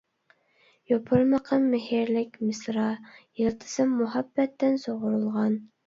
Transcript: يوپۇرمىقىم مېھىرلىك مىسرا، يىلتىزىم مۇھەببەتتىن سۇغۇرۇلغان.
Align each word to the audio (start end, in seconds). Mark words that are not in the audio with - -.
يوپۇرمىقىم 0.91 1.67
مېھىرلىك 1.75 2.41
مىسرا، 2.47 2.89
يىلتىزىم 3.45 3.97
مۇھەببەتتىن 4.03 4.85
سۇغۇرۇلغان. 4.89 5.61